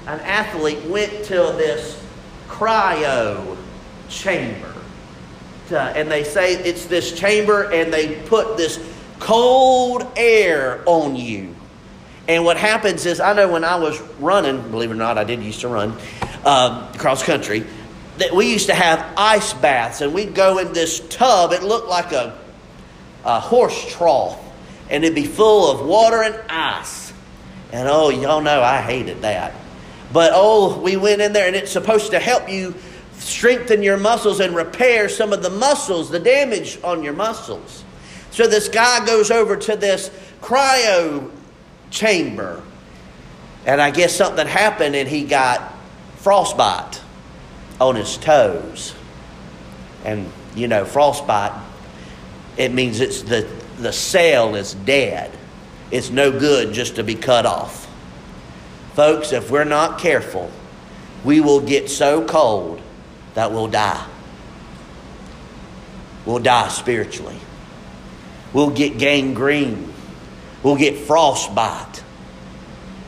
[0.07, 2.03] an athlete, went to this
[2.49, 3.57] cryo
[4.09, 4.73] chamber.
[5.71, 8.79] Uh, and they say it's this chamber, and they put this
[9.19, 11.55] cold air on you.
[12.29, 15.25] And what happens is, I know when I was running, believe it or not, I
[15.25, 15.97] did used to run
[16.45, 17.65] uh, cross country,
[18.19, 21.53] that we used to have ice baths, and we'd go in this tub.
[21.53, 22.39] It looked like a,
[23.25, 24.39] a horse trough,
[24.89, 27.13] and it'd be full of water and ice.
[27.73, 29.53] And oh, y'all know I hated that.
[30.13, 32.75] But oh, we went in there and it's supposed to help you
[33.19, 37.85] strengthen your muscles and repair some of the muscles, the damage on your muscles.
[38.31, 41.31] So this guy goes over to this cryo
[41.91, 42.63] chamber.
[43.65, 45.75] And I guess something happened and he got
[46.19, 47.01] frostbite
[47.81, 48.95] on his toes.
[50.05, 51.53] And you know, frostbite,
[52.57, 53.49] it means it's the,
[53.79, 55.31] the cell is dead.
[55.91, 57.86] It's no good just to be cut off.
[58.97, 60.51] Folks, if we're not careful,
[61.23, 62.81] we will get so cold
[63.35, 64.07] that we'll die.
[66.25, 67.37] We'll die spiritually.
[68.55, 69.93] We'll get gangrene.
[70.63, 72.03] We'll get frostbite.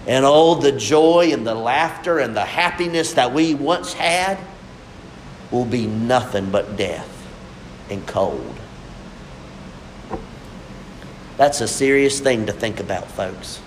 [0.06, 4.38] And oh, the joy and the laughter and the happiness that we once had
[5.50, 7.26] will be nothing but death
[7.88, 8.56] and cold.
[11.38, 13.62] That's a serious thing to think about, folks.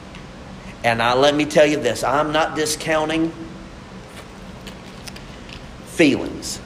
[0.84, 3.32] And I, let me tell you this I'm not discounting
[5.86, 6.60] feelings.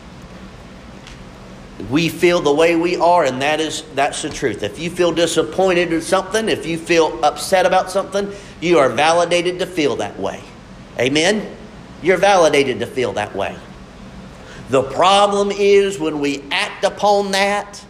[1.90, 4.64] We feel the way we are, and that is that's the truth.
[4.64, 9.60] If you feel disappointed or something, if you feel upset about something, you are validated
[9.60, 10.42] to feel that way.
[10.98, 11.54] Amen?
[12.02, 13.58] You're validated to feel that way.
[14.70, 17.84] The problem is when we act upon that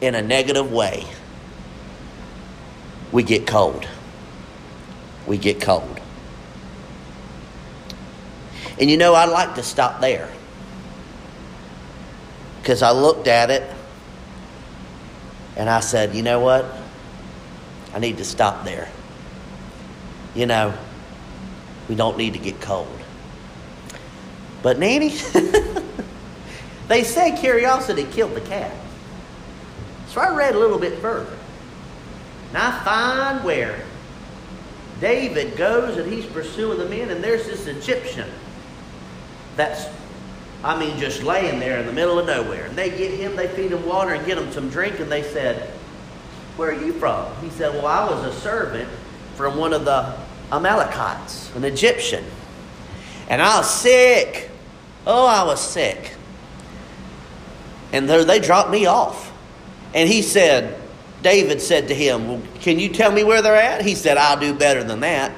[0.00, 1.04] in a negative way,
[3.12, 3.86] we get cold.
[5.26, 6.00] We get cold.
[8.78, 10.30] And you know, I'd like to stop there.
[12.60, 13.70] Because I looked at it
[15.56, 16.64] and I said, you know what?
[17.94, 18.88] I need to stop there.
[20.34, 20.74] You know,
[21.88, 22.88] we don't need to get cold.
[24.62, 25.10] But Nanny,
[26.88, 28.74] they say curiosity killed the cat.
[30.08, 31.36] So I read a little bit further.
[32.48, 33.83] And I find where
[35.00, 38.30] David goes and he's pursuing the men, and there's this Egyptian
[39.56, 39.86] that's,
[40.62, 42.66] I mean, just laying there in the middle of nowhere.
[42.66, 45.22] And they get him, they feed him water and get him some drink, and they
[45.22, 45.68] said,
[46.56, 47.34] Where are you from?
[47.40, 48.88] He said, Well, I was a servant
[49.36, 50.16] from one of the
[50.52, 52.24] Amalekites, an Egyptian.
[53.28, 54.50] And I was sick.
[55.06, 56.14] Oh, I was sick.
[57.92, 59.32] And they dropped me off.
[59.94, 60.80] And he said,
[61.24, 63.82] David said to him, well, Can you tell me where they're at?
[63.82, 65.32] He said, I'll do better than that.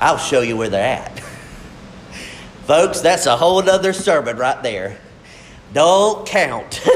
[0.00, 1.20] I'll show you where they're at.
[2.66, 4.98] Folks, that's a whole other sermon right there.
[5.72, 6.84] Don't count.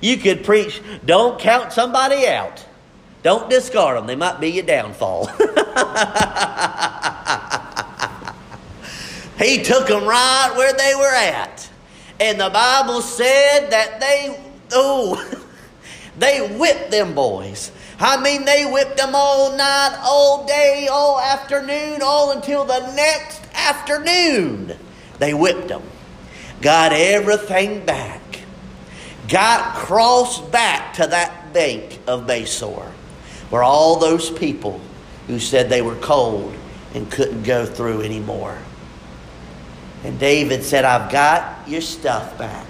[0.00, 2.66] you could preach, don't count somebody out.
[3.22, 4.08] Don't discard them.
[4.08, 5.26] They might be your downfall.
[9.38, 11.70] he took them right where they were at.
[12.18, 14.36] And the Bible said that they,
[14.72, 15.39] oh,
[16.18, 17.70] they whipped them boys.
[17.98, 23.42] I mean, they whipped them all night, all day, all afternoon, all until the next
[23.54, 24.76] afternoon.
[25.18, 25.82] They whipped them.
[26.60, 28.20] Got everything back.
[29.28, 32.90] Got crossed back to that bank of Besor
[33.50, 34.80] where all those people
[35.26, 36.54] who said they were cold
[36.94, 38.56] and couldn't go through anymore.
[40.04, 42.66] And David said, I've got your stuff back.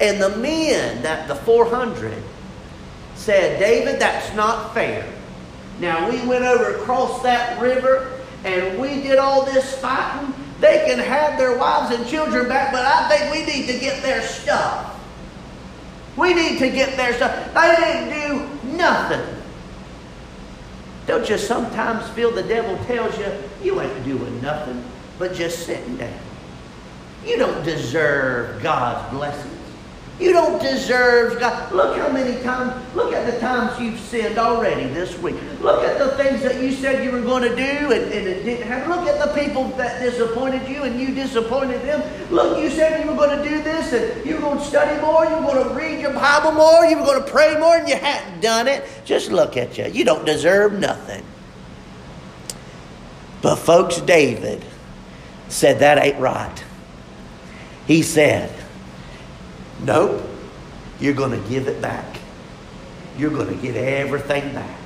[0.00, 2.14] And the men, that the 400,
[3.14, 5.06] said, David, that's not fair.
[5.78, 10.34] Now we went over across that river and we did all this fighting.
[10.60, 14.02] They can have their wives and children back, but I think we need to get
[14.02, 15.00] their stuff.
[16.16, 17.54] We need to get their stuff.
[17.54, 19.42] They didn't do nothing.
[21.06, 23.26] Don't you sometimes feel the devil tells you
[23.62, 24.84] you ain't doing nothing
[25.18, 26.18] but just sitting down?
[27.26, 29.51] You don't deserve God's blessings.
[30.22, 31.72] You don't deserve God.
[31.72, 35.34] Look how many times, look at the times you've sinned already this week.
[35.60, 38.44] Look at the things that you said you were going to do and, and it
[38.44, 38.90] didn't happen.
[38.90, 42.02] Look at the people that disappointed you and you disappointed them.
[42.30, 45.00] Look, you said you were going to do this and you were going to study
[45.00, 47.76] more, you were going to read your Bible more, you were going to pray more,
[47.76, 48.88] and you hadn't done it.
[49.04, 49.86] Just look at you.
[49.86, 51.24] You don't deserve nothing.
[53.40, 54.64] But, folks, David
[55.48, 56.64] said that ain't right.
[57.88, 58.61] He said,
[59.84, 60.22] Nope.
[61.00, 62.18] You're going to give it back.
[63.18, 64.78] You're going to get everything back.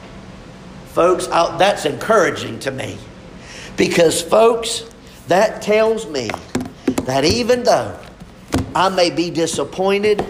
[0.86, 2.98] Folks, I, that's encouraging to me.
[3.76, 4.88] Because, folks,
[5.28, 6.30] that tells me
[7.04, 7.98] that even though
[8.74, 10.24] I may be disappointed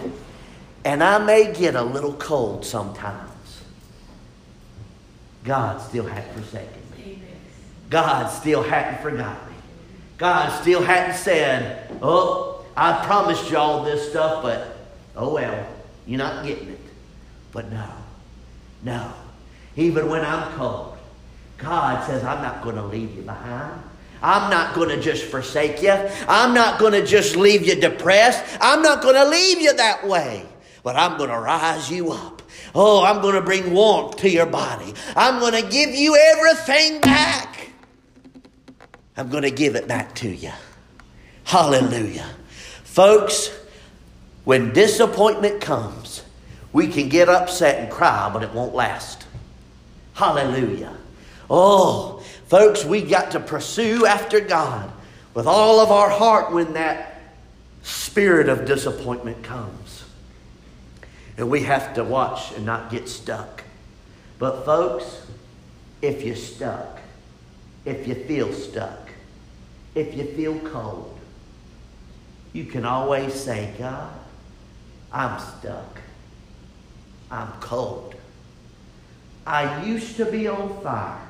[0.84, 3.62] and I may get a little cold sometimes,
[5.44, 7.22] God still hadn't forsaken me.
[7.88, 9.56] God still hadn't forgotten me.
[10.18, 14.76] God still hadn't said, Oh, I promised you all this stuff, but
[15.16, 15.66] oh well,
[16.06, 16.80] you're not getting it.
[17.52, 17.88] But no,
[18.82, 19.12] no.
[19.76, 20.96] Even when I'm cold,
[21.58, 23.82] God says, I'm not going to leave you behind.
[24.22, 25.94] I'm not going to just forsake you.
[26.28, 28.58] I'm not going to just leave you depressed.
[28.60, 30.46] I'm not going to leave you that way.
[30.82, 32.42] But I'm going to rise you up.
[32.74, 34.94] Oh, I'm going to bring warmth to your body.
[35.14, 37.70] I'm going to give you everything back.
[39.16, 40.52] I'm going to give it back to you.
[41.44, 42.26] Hallelujah.
[42.96, 43.50] Folks,
[44.44, 46.22] when disappointment comes,
[46.72, 49.26] we can get upset and cry, but it won't last.
[50.14, 50.96] Hallelujah.
[51.50, 54.90] Oh, folks, we got to pursue after God
[55.34, 57.20] with all of our heart when that
[57.82, 60.04] spirit of disappointment comes.
[61.36, 63.62] And we have to watch and not get stuck.
[64.38, 65.26] But, folks,
[66.00, 66.98] if you're stuck,
[67.84, 69.10] if you feel stuck,
[69.94, 71.15] if you feel cold,
[72.56, 74.10] you can always say, God,
[75.12, 76.00] I'm stuck.
[77.30, 78.14] I'm cold.
[79.46, 81.20] I used to be on fire,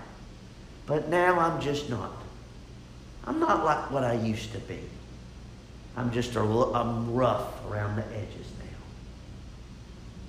[0.86, 2.12] but now I'm just not.
[3.24, 4.78] I'm not like what I used to be.
[5.96, 8.78] I'm just a, I'm rough around the edges now.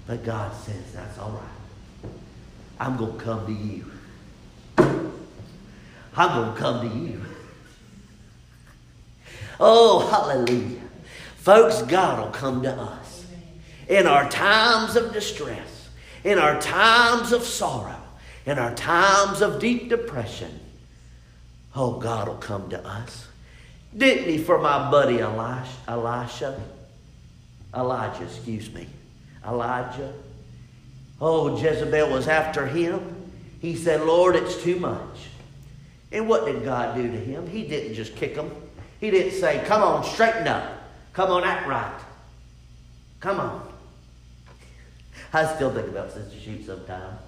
[0.07, 2.11] But God says that's all right.
[2.79, 3.85] I'm going to come to you.
[6.15, 7.21] I'm going to come to you.
[9.59, 10.86] Oh, hallelujah.
[11.47, 13.25] Folks, God will come to us
[13.87, 15.87] in our times of distress,
[16.25, 18.01] in our times of sorrow,
[18.45, 20.59] in our times of deep depression.
[21.73, 23.29] Oh, God will come to us.
[23.95, 26.61] Didn't he for my buddy Elisha?
[27.73, 28.85] Elijah, excuse me.
[29.47, 30.11] Elijah.
[31.21, 33.31] Oh, Jezebel was after him.
[33.61, 35.29] He said, Lord, it's too much.
[36.11, 37.47] And what did God do to him?
[37.47, 38.51] He didn't just kick him.
[38.99, 40.76] He didn't say, Come on, straighten up.
[41.17, 41.99] Come on, act right.
[43.21, 43.67] Come on.
[45.33, 47.19] I still think about Sister Shoot sometimes.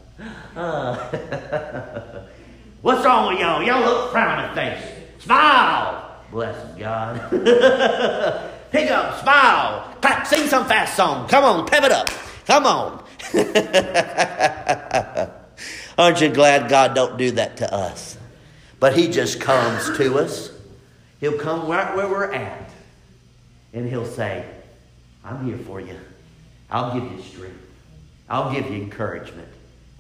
[0.55, 2.23] Uh,
[2.83, 3.63] what's wrong with y'all?
[3.63, 4.79] Y'all look frowning face.
[5.17, 6.21] Smile.
[6.29, 7.31] Bless God.
[8.71, 11.27] Pick up, smile, clap, sing some fast song.
[11.27, 12.11] Come on, pep it up.
[12.45, 13.03] Come on.
[15.97, 18.19] Aren't you glad God don't do that to us?
[18.79, 20.51] But He just comes to us.
[21.19, 22.68] He'll come right where we're at.
[23.73, 24.45] And He'll say,
[25.23, 25.95] I'm here for you.
[26.69, 27.55] I'll give you strength.
[28.29, 29.47] I'll give you encouragement.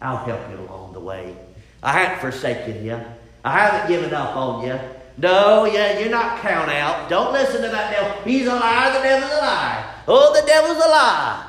[0.01, 1.35] I'll help you along the way.
[1.81, 2.99] I haven't forsaken you.
[3.43, 4.79] I haven't given up on you.
[5.17, 7.09] No, yeah, you're not count out.
[7.09, 8.21] Don't listen to that devil.
[8.23, 9.95] He's a liar, the devil's a lie.
[10.07, 11.45] Oh, the devil's a lie.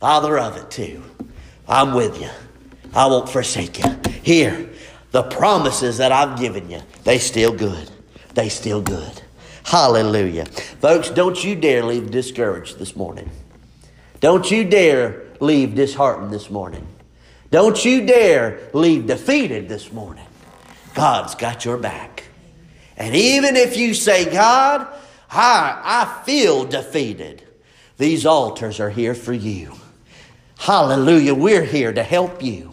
[0.00, 1.02] Father of it, too.
[1.66, 2.28] I'm with you.
[2.94, 3.98] I won't forsake you.
[4.22, 4.68] Here,
[5.12, 7.90] the promises that I've given you, they still good.
[8.34, 9.22] They still good.
[9.66, 10.44] Hallelujah.
[10.44, 13.28] Folks, don't you dare leave discouraged this morning.
[14.20, 16.86] Don't you dare leave disheartened this morning.
[17.50, 20.24] Don't you dare leave defeated this morning.
[20.94, 22.22] God's got your back.
[22.96, 24.86] And even if you say, God,
[25.28, 27.42] I, I feel defeated,
[27.98, 29.72] these altars are here for you.
[30.58, 31.34] Hallelujah.
[31.34, 32.72] We're here to help you.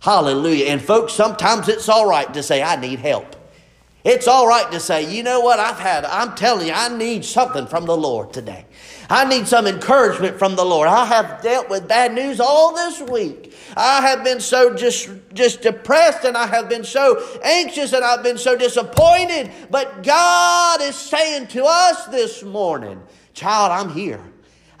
[0.00, 0.66] Hallelujah.
[0.66, 3.34] And folks, sometimes it's all right to say, I need help.
[4.08, 7.26] It's all right to say, you know what, I've had, I'm telling you, I need
[7.26, 8.64] something from the Lord today.
[9.10, 10.88] I need some encouragement from the Lord.
[10.88, 13.54] I have dealt with bad news all this week.
[13.76, 18.22] I have been so just, just depressed and I have been so anxious and I've
[18.22, 19.50] been so disappointed.
[19.70, 23.02] But God is saying to us this morning,
[23.34, 24.24] child, I'm here.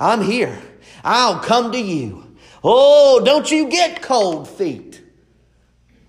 [0.00, 0.58] I'm here.
[1.04, 2.34] I'll come to you.
[2.64, 5.02] Oh, don't you get cold feet.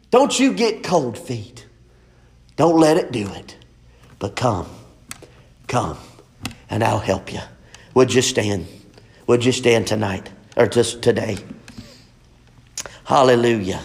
[0.09, 1.58] Don't you get cold feet.
[2.59, 3.55] Don't let it do it.
[4.19, 4.67] But come,
[5.69, 5.97] come,
[6.69, 7.39] and I'll help you.
[7.93, 8.67] Would you stand?
[9.27, 11.37] Would you stand tonight or just today?
[13.05, 13.81] Hallelujah.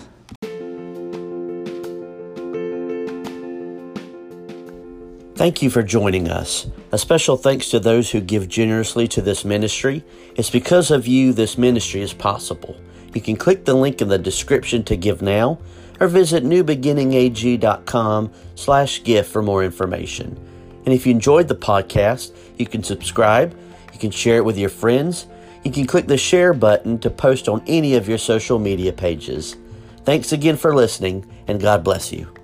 [5.36, 6.66] Thank you for joining us.
[6.90, 10.02] A special thanks to those who give generously to this ministry.
[10.34, 12.76] It's because of you this ministry is possible.
[13.14, 15.60] You can click the link in the description to give now
[16.00, 20.38] or visit newbeginningag.com slash gift for more information.
[20.84, 23.56] And if you enjoyed the podcast, you can subscribe,
[23.92, 25.26] you can share it with your friends,
[25.64, 29.56] you can click the share button to post on any of your social media pages.
[30.04, 32.43] Thanks again for listening, and God bless you.